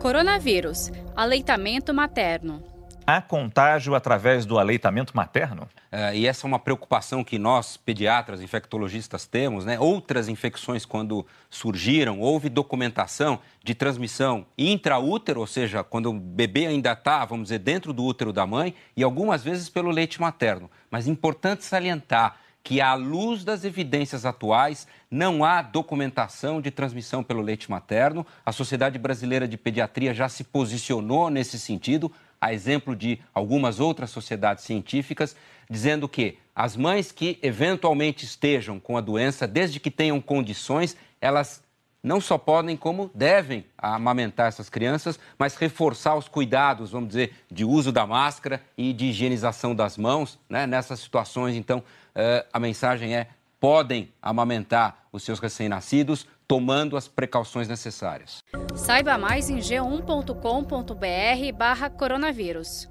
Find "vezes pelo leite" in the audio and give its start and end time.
19.42-20.20